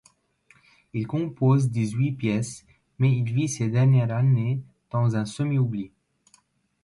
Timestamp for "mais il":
2.97-3.23